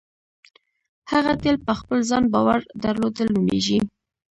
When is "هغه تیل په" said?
1.11-1.73